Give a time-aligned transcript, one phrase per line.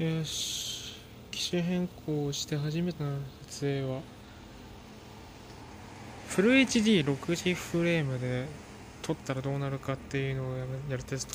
[0.00, 0.94] よし。
[1.30, 3.18] 機種変更して初めての
[3.50, 4.00] 撮影は。
[6.28, 8.46] フル HD60 フレームで
[9.02, 11.34] 撮ったらどうなるかっていうのをやるテスト。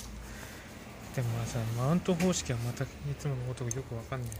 [1.15, 2.87] でもさマウント方式はまたい
[3.19, 4.31] つものことがよくわかんない。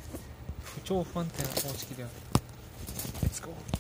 [0.84, 2.12] 超不安定な方式である。
[3.22, 3.75] Let's go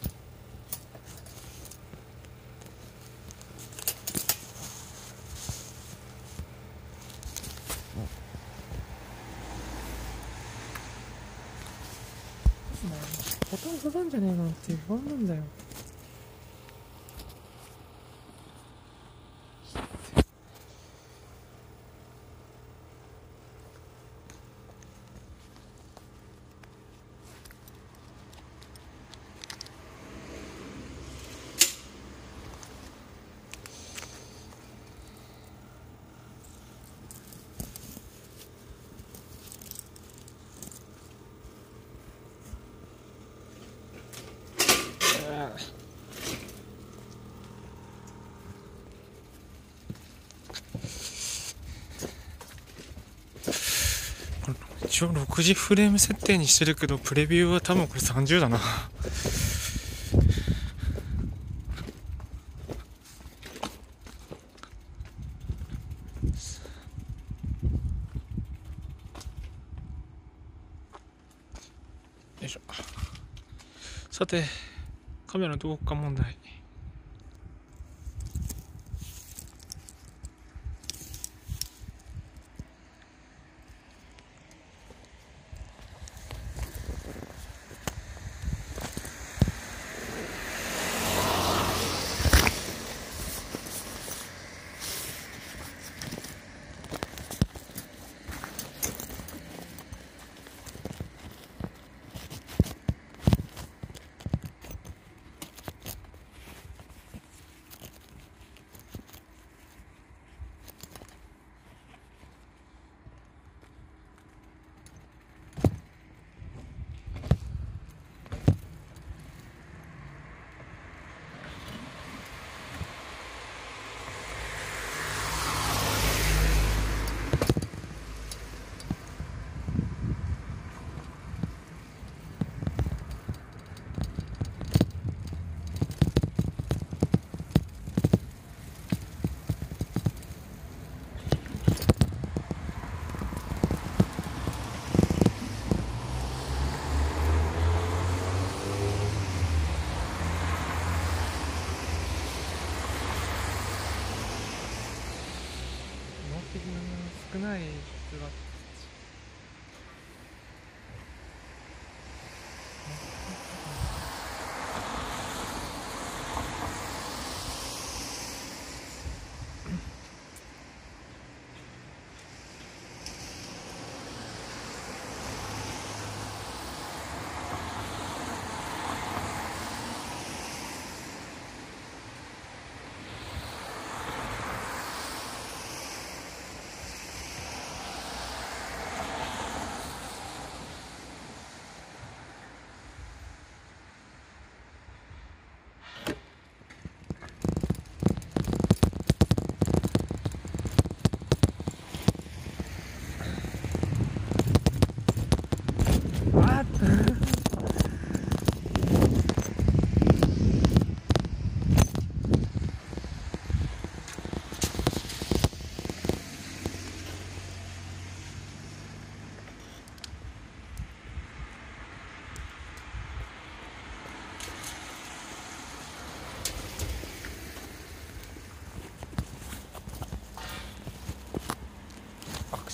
[13.95, 15.41] ボタン刺さんじゃねえなって不安なんだよ。
[54.95, 58.58] 一応60フレーム設定にしてるけどプレビューは多分これ30だな。
[58.58, 58.62] よ
[72.42, 72.62] いしょ。
[74.12, 74.44] さて
[75.36, 76.39] カメラどこか問題。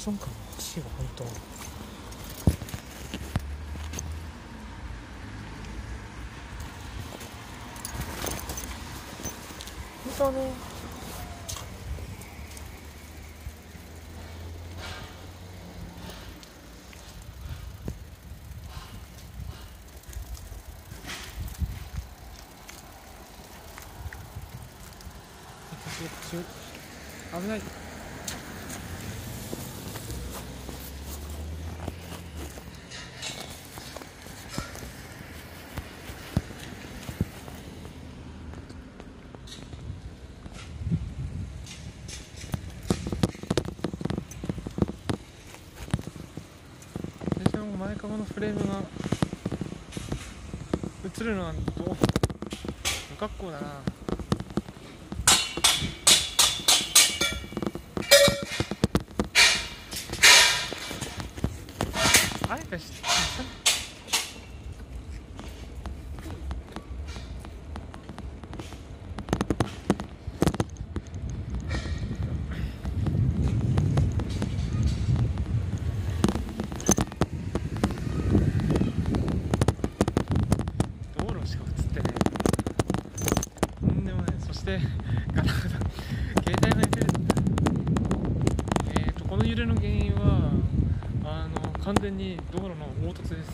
[0.01, 1.31] ション感が欲しいわ本当本
[10.17, 10.71] 当ね
[27.33, 27.61] 危ない
[47.51, 48.83] 全然前かごのフレームが
[51.21, 51.95] するのはどう？
[53.11, 53.67] 不格好だな
[62.49, 62.91] あえてし
[81.17, 82.15] 道路しか映ってね
[83.83, 84.79] えとんでもないそして
[85.33, 85.79] ガタガタ携
[86.63, 87.07] 帯が揺れる
[88.87, 90.51] えーとこの揺れの原因は
[91.25, 93.51] あの完全に道路の凹凸です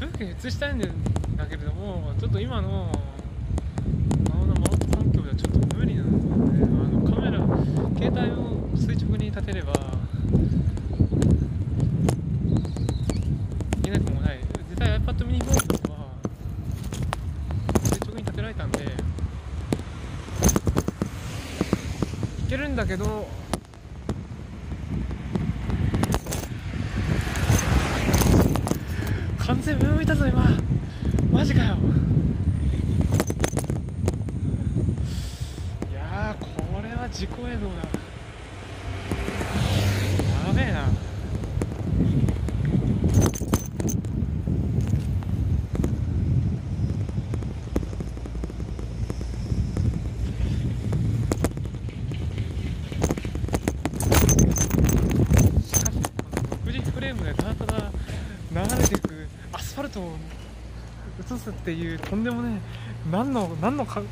[0.00, 0.80] 風景映したいん。
[0.80, 0.88] だ
[1.46, 2.90] けれどもちょっと今の
[4.32, 6.12] あのマウント環境ではちょっと無理なん。
[6.12, 7.38] ですよねあのカメラ
[7.96, 9.76] 携帯を垂直に立てればい
[13.82, 16.08] けなくもない絶対 iPad mini 4は
[17.84, 18.86] 垂直に立てられたんでい
[22.48, 23.26] けるんだけど
[29.38, 30.44] 完全上向いたぞ今。
[31.32, 31.76] マジかよ。
[35.90, 36.46] いやーこ
[36.82, 37.48] れは自己映像だ。
[40.46, 40.84] やべえな
[55.62, 57.90] しかしこの独自フレームでただただ
[58.52, 60.16] 流れていくアスファルトを
[61.20, 62.60] 映すっていうとんでもね
[63.10, 64.02] 何の何のか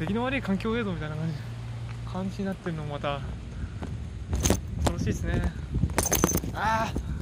[0.00, 1.34] 出来の悪い環境映像みたいな感じ
[2.10, 3.20] 感じになってるのもまた
[4.86, 5.52] 楽しいですね。
[6.54, 7.16] ああ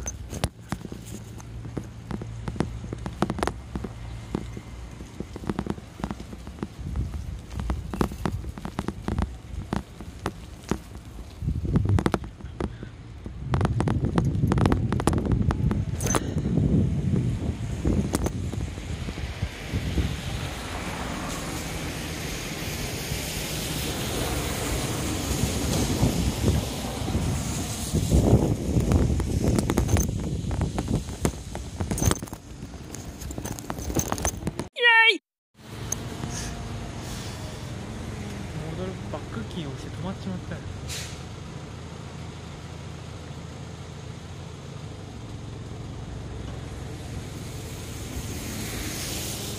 [38.74, 40.60] 戻るバックキーを押して止まっちまったよ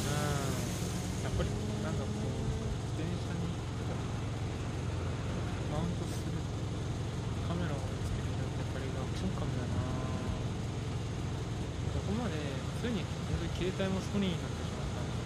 [0.05, 0.25] うん
[1.23, 2.43] やっぱりなんかこう
[2.99, 3.47] 電車に
[5.71, 6.43] マウントする
[7.47, 9.79] カメラをつけるとやっぱりアクションカメだな
[11.95, 12.35] ここまで
[12.83, 13.55] ついに本当に
[14.15, 15.19] 携帯もソニーになってしまったんだ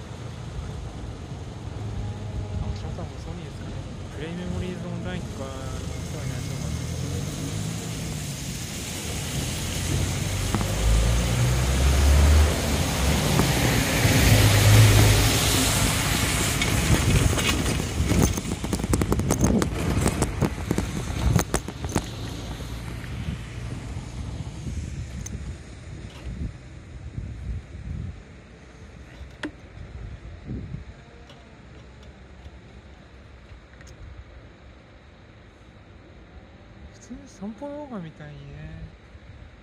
[2.65, 3.75] アクションカメラもソニーですかね
[4.15, 6.69] プレイメモリーズオンラインとかのお世話になりそうな
[36.93, 38.84] 普通に散歩動画みたいにね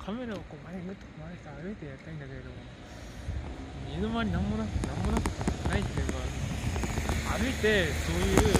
[0.00, 2.56] カメラをこう前にグッと回して歩いてやりたいんだけれども
[3.92, 5.28] 家の周りなんもなくなんもなく
[5.68, 6.16] ないっていうか
[7.36, 8.56] 歩いてそういう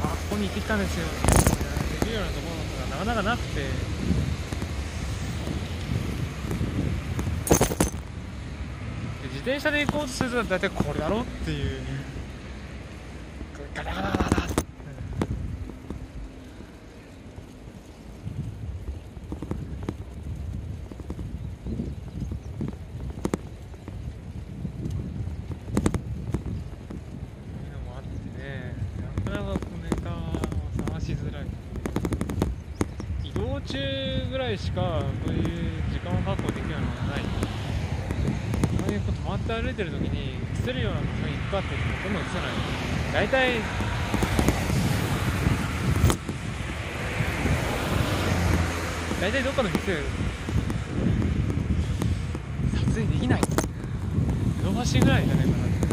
[0.00, 4.00] あここに行ってきたんですよってできるようなところがなかなかなくて。
[9.40, 11.80] 自転車で行こうとすると大体これだろっていう
[13.74, 14.29] ガタガタガタ
[34.52, 35.44] いしかそういう
[35.92, 37.24] 時間を確保できるようなものがない。
[38.84, 43.26] そういうこと回って歩いてる時に映せるようなものに行くかって言ってもどんどん映せない。
[43.26, 43.60] 大体
[49.20, 50.02] 大体どっかの店
[52.72, 53.40] 撮影できない。
[53.42, 53.46] 見
[54.76, 55.89] 逃しぐらいじゃないかなって。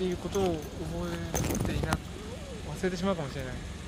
[0.00, 0.56] っていうことを覚
[1.66, 3.79] えていな忘れてしまうかもしれない。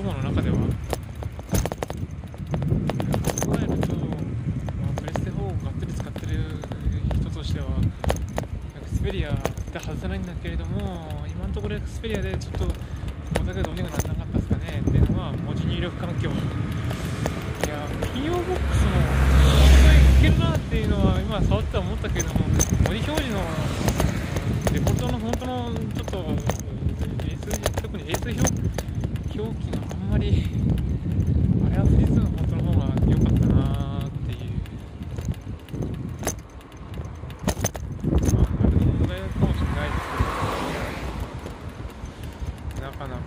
[0.00, 0.56] ンの中では。
[0.56, 0.62] 考
[3.58, 4.06] えると、ま
[4.88, 6.38] あ、プレステ4をがっつり使ってる
[7.20, 7.66] 人としては
[8.76, 12.72] エクスペリアって外せないんだけれども今のところエクスペリアでちょっとこ
[13.38, 16.30] こだけどうにかならなかったですかねっていうのは文字入力環境。
[16.30, 16.32] い
[17.68, 18.90] や PO ボックスも
[20.18, 22.66] いけるなっていうのは今触っては思ったけれども文字
[23.10, 23.42] 表示の
[24.72, 26.24] デフォルトの本当のちょっと
[27.28, 27.50] 英数
[27.82, 28.40] 特に英数表
[29.34, 30.44] 表記があんまり
[31.66, 34.50] あれは富士通の本当の方が良かったなっていう。
[38.34, 40.04] まああれの問題かもしれないです
[42.74, 42.86] けど。
[42.86, 43.20] なかなか。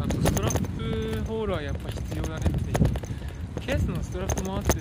[0.00, 2.76] あとストラップホールはやっぱ必要だねっていう。
[3.60, 4.76] ケースのストラップもあって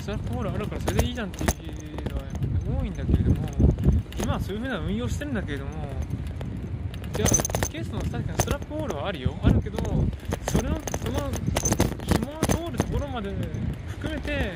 [0.00, 2.22] ストラップホールあるからそれでいいじゃんっていうのは
[2.80, 3.48] 多いんだけれども
[4.20, 5.87] 今はそういうふうな運用してるんだけれども
[7.14, 7.28] じゃあ
[7.68, 9.34] ケースの確かにストラップホールはあるよ。
[9.42, 9.78] あるけど
[10.50, 11.30] それのその
[12.14, 13.30] 紐が通るところまで
[13.88, 14.52] 含めて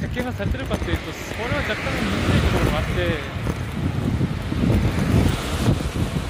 [0.00, 2.90] 設計がされてるかっていうとそれは若干難しいところがあって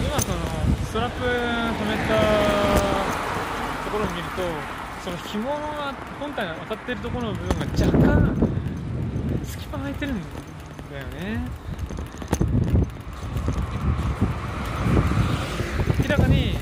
[0.06, 0.34] 今その
[0.86, 1.30] ストラップは
[1.84, 2.14] めた
[3.84, 4.42] ところを見ると
[5.04, 8.36] その紐が本体が当たってるところの部分が若干
[9.44, 10.20] 隙間が空いてるんだ
[11.00, 11.66] よね
[16.02, 16.56] 明らかに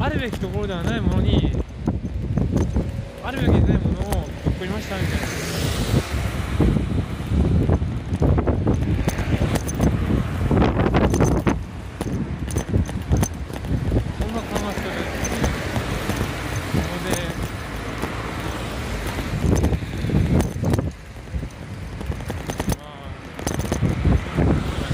[0.00, 1.52] あるべきところではないものに
[3.22, 5.26] あるべきでないものを送りましたみたいな
[14.18, 15.00] そんな感がするの
[17.04, 17.22] で
[22.76, 23.30] まあそうなんで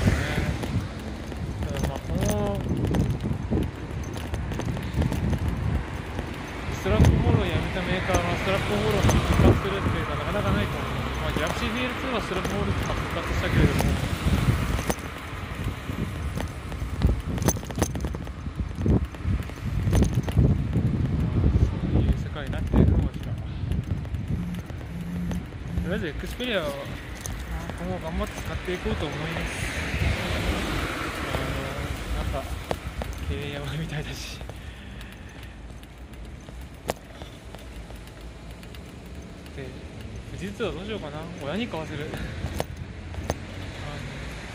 [0.02, 0.42] すね
[1.64, 2.60] ただまあこの
[6.82, 9.14] ストラップホールをやめたメーカーがストラップホールを復
[9.46, 10.90] 活するっていうのはなかなかないと思う
[11.22, 13.78] まあ Galaxy BL2 はストラップホールが復活したけれども
[21.62, 23.30] そういう世界になってるのかしら
[25.86, 26.66] とりあえずエクスペリアは
[27.78, 29.70] 今後頑張って使っていこうと思います。
[31.30, 31.38] あ
[32.18, 32.50] のなんか
[33.28, 34.42] 経営やばいみたいだし
[40.42, 41.18] で富士通はどうしようかな。
[41.42, 42.06] 親に買わせる。
[42.06, 42.22] あの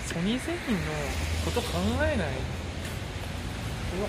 [0.08, 0.82] ソニー製品の
[1.44, 1.68] こと考
[2.00, 2.28] えない。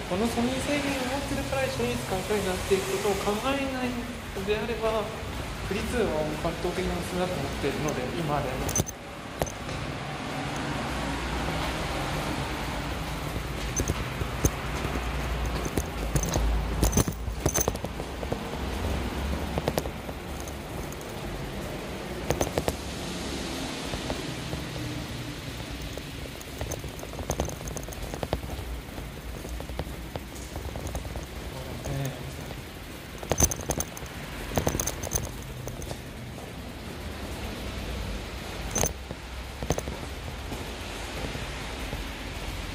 [0.08, 3.90] このソニー製品を持ってるから一緒に使いたいなっていうことを考えない
[4.37, 5.02] のであれば
[5.68, 8.88] 富士通は圧倒的なおすすめだと思っているので今でも
[31.48, 32.28] そうだね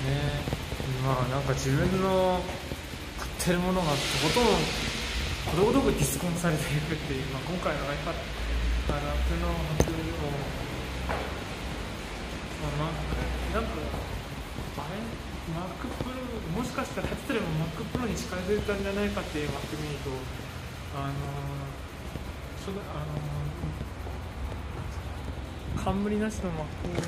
[0.04, 0.10] ね
[1.06, 2.40] まあなんか自分の
[3.20, 4.48] 買ってるものがとことん
[5.52, 8.16] ことごとくディスコンされていくっていう、まあ、今回の iPad
[8.88, 10.32] あラップの発表でも、
[12.64, 15.04] まあ、なんかあれ
[15.52, 16.16] Mac Pro
[16.56, 20.16] もしかしたら初でも Mac Pro に近づいたんじゃないかっていう Mac m i n と
[20.96, 21.12] あの
[22.64, 23.20] そあの
[25.84, 27.04] 冠なしの MacBook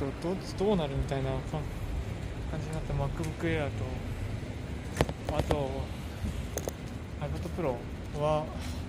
[0.00, 1.60] とどうどうなるみたいな感
[2.58, 2.94] じになった。
[2.94, 5.70] MacBook Air とあと
[7.20, 7.28] iPad
[7.60, 7.74] Pro
[8.20, 8.46] は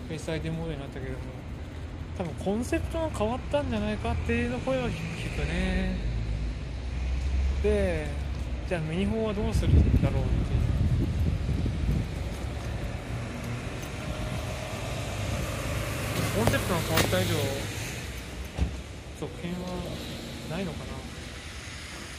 [0.10, 1.17] Face ID モードになったけども
[2.17, 5.97] 多分コンセプトが変わったんじゃないかっていう声は聞くね。
[7.62, 8.08] で
[8.69, 10.62] じゃあミニ4はどうするんだろうっていう。
[16.34, 17.36] コンセプトが変わった以上
[19.19, 19.58] 続編は
[20.50, 20.90] ないのかな。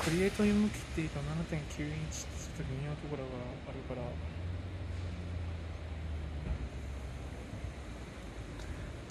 [0.05, 3.31] クリエイトに向きっていうと7.9インチってちょっと微妙なところが
[3.69, 4.03] あるから。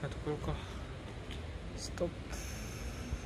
[0.03, 0.53] なところか。
[1.77, 2.40] ストップ。